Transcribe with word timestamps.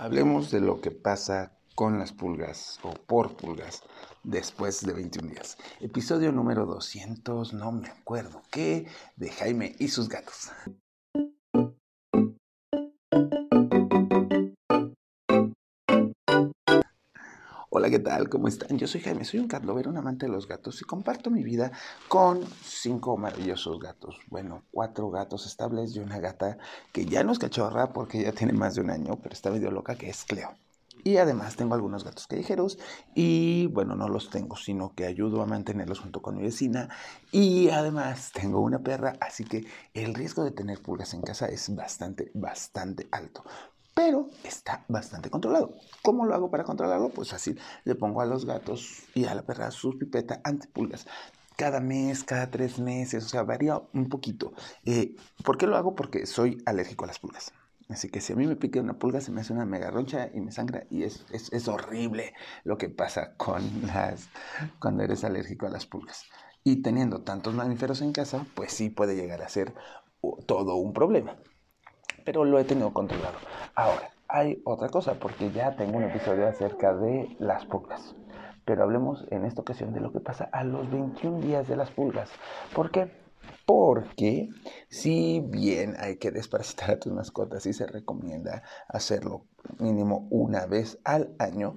Hablemos 0.00 0.52
de 0.52 0.60
lo 0.60 0.80
que 0.80 0.92
pasa 0.92 1.58
con 1.74 1.98
las 1.98 2.12
pulgas 2.12 2.78
o 2.84 2.92
por 2.92 3.36
pulgas 3.36 3.82
después 4.22 4.86
de 4.86 4.92
21 4.92 5.30
días. 5.30 5.58
Episodio 5.80 6.30
número 6.30 6.66
200, 6.66 7.52
no 7.52 7.72
me 7.72 7.88
acuerdo 7.88 8.40
qué, 8.48 8.86
de 9.16 9.30
Jaime 9.32 9.74
y 9.80 9.88
sus 9.88 10.08
gatos. 10.08 10.52
Hola, 17.70 17.90
¿qué 17.90 17.98
tal? 17.98 18.30
¿Cómo 18.30 18.48
están? 18.48 18.78
Yo 18.78 18.86
soy 18.86 19.02
Jaime, 19.02 19.26
soy 19.26 19.40
un 19.40 19.46
cat 19.46 19.62
un 19.62 19.96
amante 19.98 20.24
de 20.24 20.32
los 20.32 20.48
gatos 20.48 20.80
y 20.80 20.86
comparto 20.86 21.30
mi 21.30 21.42
vida 21.42 21.70
con 22.08 22.40
cinco 22.64 23.18
maravillosos 23.18 23.78
gatos. 23.78 24.16
Bueno, 24.28 24.64
cuatro 24.70 25.10
gatos 25.10 25.44
estables 25.44 25.94
y 25.94 25.98
una 25.98 26.18
gata 26.18 26.56
que 26.94 27.04
ya 27.04 27.22
no 27.24 27.32
es 27.32 27.38
cachorra 27.38 27.92
porque 27.92 28.22
ya 28.22 28.32
tiene 28.32 28.54
más 28.54 28.74
de 28.74 28.80
un 28.80 28.88
año, 28.88 29.18
pero 29.22 29.34
está 29.34 29.50
medio 29.50 29.70
loca, 29.70 29.96
que 29.96 30.08
es 30.08 30.24
Cleo. 30.24 30.56
Y 31.04 31.18
además 31.18 31.56
tengo 31.56 31.74
algunos 31.74 32.04
gatos 32.04 32.26
callejeros 32.26 32.78
y 33.14 33.66
bueno, 33.66 33.94
no 33.96 34.08
los 34.08 34.30
tengo, 34.30 34.56
sino 34.56 34.94
que 34.94 35.04
ayudo 35.04 35.42
a 35.42 35.46
mantenerlos 35.46 36.00
junto 36.00 36.22
con 36.22 36.38
mi 36.38 36.44
vecina. 36.44 36.88
Y 37.32 37.68
además 37.68 38.32
tengo 38.32 38.62
una 38.62 38.78
perra, 38.78 39.12
así 39.20 39.44
que 39.44 39.66
el 39.92 40.14
riesgo 40.14 40.42
de 40.42 40.52
tener 40.52 40.80
pulgas 40.80 41.12
en 41.12 41.20
casa 41.20 41.46
es 41.48 41.74
bastante, 41.76 42.30
bastante 42.32 43.08
alto 43.10 43.44
pero 43.98 44.30
está 44.44 44.84
bastante 44.86 45.28
controlado. 45.28 45.74
¿Cómo 46.02 46.24
lo 46.24 46.32
hago 46.32 46.52
para 46.52 46.62
controlarlo? 46.62 47.08
Pues 47.08 47.30
fácil, 47.30 47.58
le 47.82 47.96
pongo 47.96 48.20
a 48.20 48.26
los 48.26 48.44
gatos 48.44 49.02
y 49.12 49.24
a 49.24 49.34
la 49.34 49.42
perra 49.42 49.72
su 49.72 49.98
pipeta 49.98 50.40
antipulgas 50.44 51.04
cada 51.56 51.80
mes, 51.80 52.22
cada 52.22 52.48
tres 52.48 52.78
meses, 52.78 53.24
o 53.24 53.28
sea, 53.28 53.42
varía 53.42 53.82
un 53.92 54.08
poquito. 54.08 54.52
Eh, 54.84 55.16
¿Por 55.44 55.58
qué 55.58 55.66
lo 55.66 55.76
hago? 55.76 55.96
Porque 55.96 56.26
soy 56.26 56.62
alérgico 56.64 57.02
a 57.02 57.08
las 57.08 57.18
pulgas. 57.18 57.52
Así 57.88 58.08
que 58.08 58.20
si 58.20 58.34
a 58.34 58.36
mí 58.36 58.46
me 58.46 58.54
pica 58.54 58.80
una 58.80 59.00
pulga, 59.00 59.20
se 59.20 59.32
me 59.32 59.40
hace 59.40 59.52
una 59.52 59.64
mega 59.64 59.90
roncha 59.90 60.30
y 60.32 60.40
me 60.40 60.52
sangra 60.52 60.84
y 60.90 61.02
es, 61.02 61.26
es, 61.32 61.52
es 61.52 61.66
horrible 61.66 62.34
lo 62.62 62.78
que 62.78 62.90
pasa 62.90 63.34
con 63.36 63.64
las, 63.84 64.28
cuando 64.78 65.02
eres 65.02 65.24
alérgico 65.24 65.66
a 65.66 65.70
las 65.70 65.86
pulgas. 65.86 66.22
Y 66.62 66.82
teniendo 66.82 67.22
tantos 67.22 67.52
mamíferos 67.52 68.00
en 68.00 68.12
casa, 68.12 68.46
pues 68.54 68.70
sí 68.70 68.90
puede 68.90 69.16
llegar 69.16 69.42
a 69.42 69.48
ser 69.48 69.74
todo 70.46 70.76
un 70.76 70.92
problema 70.92 71.36
pero 72.28 72.44
lo 72.44 72.58
he 72.58 72.64
tenido 72.64 72.92
controlado. 72.92 73.38
Ahora, 73.74 74.10
hay 74.28 74.60
otra 74.66 74.90
cosa, 74.90 75.14
porque 75.14 75.50
ya 75.50 75.76
tengo 75.76 75.96
un 75.96 76.04
episodio 76.04 76.46
acerca 76.46 76.94
de 76.94 77.34
las 77.38 77.64
pulgas. 77.64 78.14
Pero 78.66 78.82
hablemos 78.82 79.24
en 79.30 79.46
esta 79.46 79.62
ocasión 79.62 79.94
de 79.94 80.00
lo 80.00 80.12
que 80.12 80.20
pasa 80.20 80.46
a 80.52 80.62
los 80.62 80.90
21 80.90 81.40
días 81.40 81.66
de 81.68 81.76
las 81.76 81.90
pulgas. 81.90 82.28
¿Por 82.74 82.90
qué? 82.90 83.10
Porque 83.64 84.50
si 84.90 85.40
bien 85.42 85.94
hay 85.98 86.18
que 86.18 86.30
desparasitar 86.30 86.90
a 86.90 86.98
tus 86.98 87.14
mascotas 87.14 87.64
y 87.64 87.72
se 87.72 87.86
recomienda 87.86 88.62
hacerlo 88.88 89.46
mínimo 89.78 90.28
una 90.30 90.66
vez 90.66 90.98
al 91.04 91.34
año, 91.38 91.76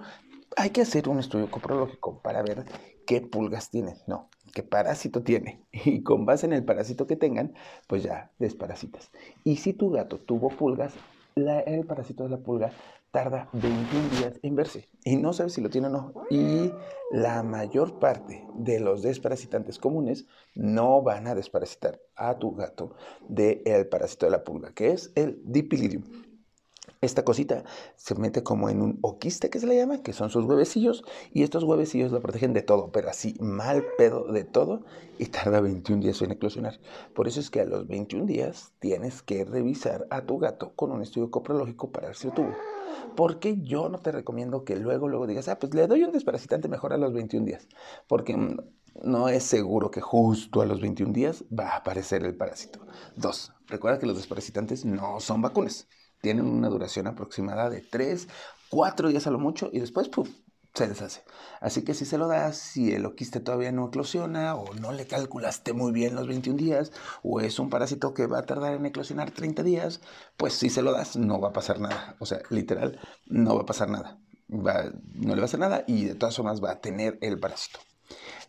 hay 0.58 0.72
que 0.72 0.82
hacer 0.82 1.08
un 1.08 1.20
estudio 1.20 1.50
coprológico 1.50 2.22
para 2.22 2.42
ver 2.42 2.66
qué 3.08 3.22
pulgas 3.22 3.70
tienen. 3.70 3.96
No, 4.06 4.30
qué 4.52 4.64
parásito 4.64 5.24
tiene. 5.24 5.64
Y 5.86 6.04
con 6.04 6.26
base 6.26 6.46
en 6.46 6.54
el 6.54 6.64
parásito 6.64 7.08
que 7.08 7.16
tengan, 7.16 7.54
pues 7.88 8.04
ya 8.04 8.32
desparasitas. 8.40 9.12
Y 9.44 9.58
si 9.58 9.74
tu 9.74 9.90
gato 9.90 10.18
tuvo 10.20 10.50
pulgas, 10.50 10.94
el 11.36 11.86
parásito 11.86 12.24
de 12.24 12.30
la 12.30 12.38
pulga 12.38 12.72
tarda 13.12 13.50
21 13.54 14.10
días 14.18 14.40
en 14.42 14.56
verse 14.56 14.88
y 15.04 15.18
no 15.18 15.34
sabes 15.34 15.54
si 15.54 15.62
lo 15.62 15.70
tiene 15.70 15.88
o 15.88 15.90
no. 15.90 16.14
Y 16.30 16.72
la 17.12 17.44
mayor 17.44 18.00
parte 18.00 18.46
de 18.56 18.80
los 18.80 19.02
desparasitantes 19.02 19.80
comunes 19.80 20.26
no 20.56 21.02
van 21.02 21.28
a 21.28 21.36
desparasitar 21.36 22.00
a 22.16 22.38
tu 22.38 22.56
gato 22.56 22.96
del 23.28 23.88
parásito 23.88 24.26
de 24.26 24.32
la 24.32 24.44
pulga, 24.44 24.74
que 24.74 24.92
es 24.92 25.12
el 25.16 25.42
dipilidium. 25.44 26.04
Esta 27.02 27.26
cosita 27.26 27.64
se 27.96 28.14
mete 28.14 28.44
como 28.44 28.70
en 28.70 28.80
un 28.80 29.00
oquiste 29.02 29.50
que 29.50 29.60
se 29.60 29.66
le 29.66 29.76
llama, 29.76 30.04
que 30.04 30.14
son 30.14 30.30
sus 30.30 30.46
huevecillos, 30.46 31.04
y 31.34 31.42
estos 31.42 31.64
huevecillos 31.64 32.12
lo 32.12 32.22
protegen 32.22 32.54
de 32.54 32.62
todo, 32.62 32.92
pero 32.92 33.10
así 33.10 33.36
mal 33.40 33.84
pedo 33.98 34.32
de 34.32 34.44
todo, 34.44 34.84
y 35.18 35.26
tarda 35.26 35.62
21 35.62 36.04
días 36.04 36.22
en 36.22 36.30
eclosionar. 36.30 36.80
Por 37.16 37.28
eso 37.28 37.40
es 37.40 37.50
que 37.50 37.62
a 37.62 37.66
los 37.66 37.88
21 37.88 38.28
días 38.28 38.74
tienes 38.78 39.24
que 39.24 39.44
revisar 39.46 40.06
a 40.12 40.28
tu 40.28 40.38
gato 40.38 40.74
con 40.76 40.92
un 40.92 41.02
estudio 41.02 41.32
coprológico 41.32 41.92
para 41.92 42.10
ver 42.10 42.16
si 42.16 42.28
lo 42.28 42.34
tuvo. 42.34 42.56
Porque 43.16 43.58
yo 43.64 43.90
no 43.90 43.98
te 43.98 44.12
recomiendo 44.12 44.64
que 44.64 44.76
luego, 44.76 45.08
luego 45.08 45.26
digas, 45.26 45.48
ah, 45.48 45.58
pues 45.58 45.74
le 45.74 45.88
doy 45.88 46.04
un 46.04 46.12
desparasitante 46.12 46.68
mejor 46.68 46.94
a 46.94 46.98
los 46.98 47.14
21 47.14 47.48
días, 47.48 47.68
porque 48.08 48.38
mm, 48.38 48.58
no 49.02 49.28
es 49.28 49.42
seguro 49.42 49.90
que 49.90 50.02
justo 50.02 50.62
a 50.62 50.68
los 50.68 50.80
21 50.80 51.14
días 51.14 51.46
va 51.52 51.70
a 51.70 51.78
aparecer 51.78 52.24
el 52.24 52.36
parásito. 52.36 52.86
Dos, 53.16 53.54
recuerda 53.66 53.98
que 53.98 54.06
los 54.06 54.18
desparasitantes 54.18 54.86
no 54.86 55.20
son 55.20 55.42
vacunas 55.42 55.88
tienen 56.22 56.46
una 56.46 56.70
duración 56.70 57.08
aproximada 57.08 57.70
de 57.70 57.82
3, 57.82 58.28
4 58.70 59.10
días 59.10 59.28
a 59.28 59.32
lo 59.32 59.40
mucho 59.40 59.70
y 59.72 59.80
después, 59.80 60.10
¡puf! 60.10 60.30
se 60.74 60.88
deshace. 60.88 61.22
Así 61.60 61.84
que 61.84 61.94
si 61.94 62.06
se 62.06 62.18
lo 62.18 62.28
das, 62.28 62.58
si 62.58 62.94
el 62.94 63.06
oquiste 63.06 63.40
todavía 63.40 63.72
no 63.72 63.88
eclosiona 63.88 64.56
o 64.56 64.74
no 64.76 64.92
le 64.92 65.06
calculaste 65.06 65.74
muy 65.74 65.92
bien 65.92 66.16
los 66.16 66.28
21 66.28 66.58
días 66.58 66.92
o 67.24 67.42
es 67.42 67.60
un 67.60 67.70
parásito 67.70 68.14
que 68.14 68.26
va 68.26 68.40
a 68.40 68.46
tardar 68.46 68.74
en 68.74 68.86
eclosionar 68.86 69.32
30 69.32 69.64
días, 69.64 70.02
pues 70.38 70.54
si 70.54 70.70
se 70.70 70.82
lo 70.82 70.94
das 70.94 71.18
no 71.18 71.40
va 71.40 71.50
a 71.50 71.54
pasar 71.54 71.80
nada. 71.80 72.16
O 72.20 72.26
sea, 72.26 72.40
literal, 72.50 73.00
no 73.26 73.56
va 73.56 73.64
a 73.64 73.66
pasar 73.66 73.90
nada. 73.90 74.18
no 74.48 74.64
le 74.66 75.36
va 75.36 75.42
a 75.42 75.46
hacer 75.46 75.60
nada 75.60 75.84
y 75.88 76.06
de 76.06 76.16
todas 76.16 76.36
formas 76.36 76.64
va 76.64 76.72
a 76.72 76.82
tener 76.82 77.18
el 77.22 77.40
parásito. 77.40 77.80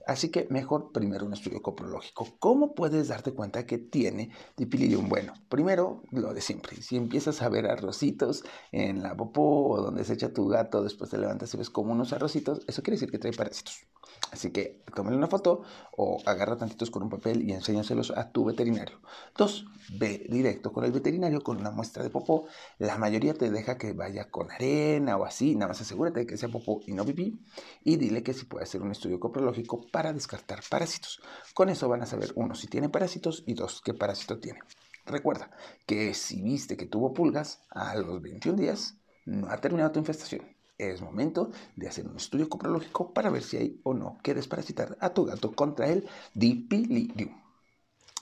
Así 0.07 0.31
que 0.31 0.47
mejor 0.51 0.93
primero 0.93 1.27
un 1.27 1.33
estudio 1.33 1.63
coprológico. 1.63 2.27
¿Cómo 2.39 2.75
puedes 2.75 3.09
darte 3.09 3.33
cuenta 3.33 3.67
que 3.67 3.79
tiene 3.79 4.31
dipilidium? 4.57 5.09
Bueno, 5.09 5.35
primero 5.49 6.03
lo 6.11 6.35
de 6.35 6.41
siempre. 6.41 6.81
Si 6.83 6.97
empiezas 6.97 7.43
a 7.43 7.49
ver 7.49 7.67
arrocitos 7.67 8.45
en 8.73 9.03
la 9.03 9.17
popó 9.17 9.69
o 9.69 9.83
donde 9.83 10.05
se 10.05 10.15
echa 10.15 10.33
tu 10.33 10.49
gato, 10.49 10.83
después 10.83 11.11
te 11.11 11.19
levantas 11.19 11.55
y 11.55 11.57
ves 11.57 11.71
como 11.71 11.93
unos 11.93 12.13
arrocitos, 12.13 12.63
eso 12.67 12.83
quiere 12.83 12.97
decir 12.97 13.11
que 13.11 13.19
trae 13.19 13.33
parásitos. 13.33 13.87
Así 14.31 14.51
que 14.51 14.83
tómale 14.95 15.17
una 15.17 15.27
foto 15.27 15.63
o 15.97 16.19
agarra 16.25 16.57
tantitos 16.57 16.91
con 16.91 17.03
un 17.03 17.11
papel 17.11 17.43
y 17.49 17.53
enséñaselos 17.53 18.11
a 18.13 18.31
tu 18.31 18.45
veterinario. 18.45 19.01
Dos, 19.37 19.67
ve 19.99 20.27
directo 20.31 20.73
con 20.73 20.85
el 20.85 20.93
veterinario 20.93 21.43
con 21.43 21.59
una 21.59 21.71
muestra 21.71 22.03
de 22.03 22.11
popó. 22.11 22.47
La 22.79 22.97
mayoría 22.97 23.35
te 23.35 23.51
deja 23.51 23.77
que 23.77 23.93
vaya 23.93 24.31
con 24.31 24.51
arena 24.51 25.17
o 25.17 25.25
así, 25.25 25.55
nada 25.55 25.69
más 25.69 25.81
asegúrate 25.81 26.21
de 26.21 26.27
que 26.27 26.37
sea 26.37 26.49
popó 26.49 26.81
y 26.87 26.95
no 26.95 27.05
pipí 27.05 27.41
y 27.85 27.97
dile 27.97 28.23
que 28.23 28.33
si 28.33 28.47
puede 28.47 28.65
hacer 28.65 28.81
un 28.81 28.91
estudio 28.91 29.21
coprológico 29.21 29.87
para 29.93 30.13
descartar 30.13 30.61
parásitos. 30.69 31.21
Con 31.55 31.69
eso 31.69 31.89
van 31.89 32.03
a 32.03 32.07
saber, 32.07 32.33
uno, 32.35 32.57
si 32.57 32.67
tiene 32.67 32.89
parásitos 32.89 33.45
y 33.47 33.55
dos, 33.55 33.81
qué 33.85 33.95
parásito 33.95 34.41
tiene. 34.41 34.59
Recuerda 35.07 35.51
que 35.87 36.15
si 36.15 36.43
viste 36.43 36.77
que 36.77 36.87
tuvo 36.87 37.13
pulgas 37.13 37.61
a 37.71 37.95
los 37.97 38.21
21 38.21 38.59
días, 38.59 38.97
no 39.25 39.49
ha 39.49 39.59
terminado 39.59 39.93
tu 39.93 40.01
infestación. 40.01 40.43
Es 40.79 41.01
momento 41.01 41.51
de 41.77 41.89
hacer 41.89 42.09
un 42.09 42.17
estudio 42.17 42.49
coprológico 42.49 43.13
para 43.13 43.31
ver 43.31 43.43
si 43.43 43.57
hay 43.57 43.81
o 43.85 43.95
no 43.95 44.19
que 44.23 44.35
desparasitar 44.35 44.97
a 45.01 45.11
tu 45.11 45.25
gato 45.27 45.53
contra 45.53 45.89
el 45.89 46.09
dipilidium. 46.35 47.41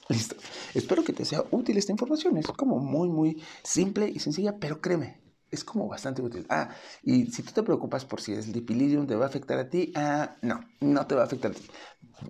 Listo. 0.09 0.35
Espero 0.75 1.05
que 1.05 1.13
te 1.13 1.25
sea 1.25 1.45
útil 1.53 1.79
esta 1.79 1.93
información. 1.93 2.37
Es 2.37 2.49
como 2.49 2.81
muy, 2.81 3.09
muy 3.09 3.43
simple 3.63 4.09
y 4.09 4.19
sencilla, 4.19 4.57
pero 4.59 4.81
créeme, 4.81 5.20
es 5.50 5.65
como 5.65 5.88
bastante 5.88 6.22
útil. 6.22 6.47
Ah, 6.49 6.71
y 7.03 7.27
si 7.27 7.43
tú 7.43 7.53
te 7.53 7.62
preocupas 7.62 8.05
por 8.05 8.21
si 8.21 8.33
el 8.33 8.53
dipilidium 8.53 9.06
te 9.06 9.16
va 9.16 9.27
a 9.27 9.28
afectar 9.28 9.59
a 9.59 9.69
ti, 9.69 9.93
ah, 9.97 10.37
no, 10.43 10.61
no 10.81 11.06
te 11.06 11.15
va 11.15 11.22
a 11.22 11.25
afectar 11.25 11.50
a 11.50 11.55
ti. 11.55 11.62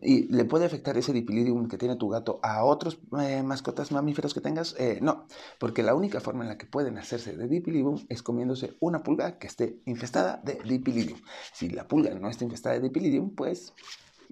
¿Y 0.02 0.32
le 0.32 0.44
puede 0.44 0.66
afectar 0.66 0.96
ese 0.96 1.12
dipilidium 1.12 1.68
que 1.68 1.76
tiene 1.76 1.96
tu 1.96 2.08
gato 2.08 2.38
a 2.42 2.64
otros 2.64 2.98
eh, 3.20 3.42
mascotas 3.42 3.90
mamíferos 3.90 4.34
que 4.34 4.40
tengas? 4.40 4.74
Eh, 4.78 4.98
no, 5.02 5.26
porque 5.58 5.82
la 5.82 5.94
única 5.94 6.20
forma 6.20 6.44
en 6.44 6.50
la 6.50 6.58
que 6.58 6.66
pueden 6.66 6.98
hacerse 6.98 7.36
de 7.36 7.48
dipilidium 7.48 8.04
es 8.08 8.22
comiéndose 8.22 8.76
una 8.80 9.02
pulga 9.02 9.38
que 9.38 9.46
esté 9.46 9.80
infestada 9.86 10.40
de 10.44 10.58
dipilidium. 10.64 11.20
Si 11.52 11.68
la 11.70 11.88
pulga 11.88 12.14
no 12.14 12.28
está 12.28 12.44
infestada 12.44 12.76
de 12.76 12.82
dipilidium, 12.82 13.34
pues 13.34 13.72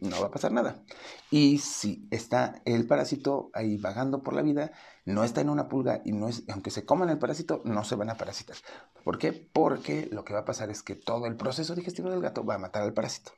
no 0.00 0.20
va 0.20 0.28
a 0.28 0.30
pasar 0.30 0.52
nada. 0.52 0.82
Y 1.30 1.58
si 1.58 2.06
está 2.10 2.60
el 2.64 2.86
parásito 2.86 3.50
ahí 3.52 3.76
vagando 3.76 4.22
por 4.22 4.34
la 4.34 4.42
vida, 4.42 4.72
no 5.04 5.24
está 5.24 5.40
en 5.40 5.50
una 5.50 5.68
pulga 5.68 6.02
y 6.04 6.12
no 6.12 6.28
es, 6.28 6.44
aunque 6.48 6.70
se 6.70 6.84
coman 6.84 7.10
el 7.10 7.18
parásito, 7.18 7.62
no 7.64 7.84
se 7.84 7.96
van 7.96 8.10
a 8.10 8.16
parasitar. 8.16 8.56
¿Por 9.04 9.18
qué? 9.18 9.32
Porque 9.32 10.08
lo 10.12 10.24
que 10.24 10.34
va 10.34 10.40
a 10.40 10.44
pasar 10.44 10.70
es 10.70 10.82
que 10.82 10.94
todo 10.94 11.26
el 11.26 11.36
proceso 11.36 11.74
digestivo 11.74 12.10
del 12.10 12.20
gato 12.20 12.44
va 12.44 12.54
a 12.54 12.58
matar 12.58 12.82
al 12.82 12.94
parásito. 12.94 13.32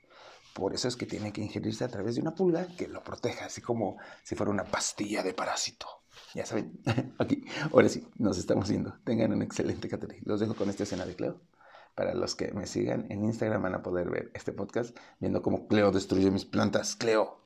Por 0.55 0.75
eso 0.75 0.89
es 0.89 0.97
que 0.97 1.07
tiene 1.07 1.33
que 1.33 1.43
ingerirse 1.43 1.85
a 1.85 1.89
través 1.89 2.17
de 2.17 2.23
una 2.23 2.35
pulga 2.35 2.67
que 2.77 2.89
lo 2.89 3.03
proteja, 3.03 3.47
así 3.47 3.61
como 3.61 3.99
si 4.23 4.35
fuera 4.35 4.51
una 4.51 4.65
pastilla 4.65 5.23
de 5.23 5.33
parásito. 5.33 5.87
Ya 6.35 6.45
saben, 6.45 6.81
aquí, 7.19 7.45
ahora 7.73 7.89
sí, 7.89 8.07
nos 8.19 8.39
estamos 8.39 8.69
viendo. 8.69 8.95
Tengan 9.05 9.33
un 9.33 9.43
excelente 9.43 9.89
categoría. 9.89 10.23
Los 10.25 10.41
dejo 10.41 10.55
con 10.55 10.69
esta 10.69 10.83
escena 10.83 11.07
de 11.07 11.15
Cleo. 11.15 11.41
Para 11.95 12.15
los 12.15 12.35
que 12.35 12.53
me 12.53 12.67
sigan 12.67 13.07
en 13.11 13.25
Instagram 13.25 13.63
van 13.63 13.75
a 13.75 13.83
poder 13.83 14.11
ver 14.11 14.31
este 14.35 14.53
podcast 14.53 14.97
viendo 15.19 15.43
cómo 15.43 15.67
Cleo 15.67 15.91
destruye 15.91 16.31
mis 16.31 16.45
plantas. 16.45 16.97
Cleo. 16.97 17.41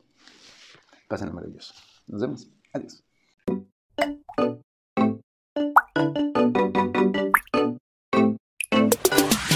Pasen 1.08 1.34
maravilloso. 1.34 1.74
Nos 2.06 2.20
vemos. 2.20 2.50
Adiós. 2.72 3.04